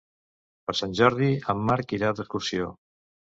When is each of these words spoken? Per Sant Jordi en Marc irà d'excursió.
Per 0.69 0.73
Sant 0.79 0.95
Jordi 0.99 1.27
en 1.55 1.61
Marc 1.67 1.95
irà 1.99 2.11
d'excursió. 2.21 2.73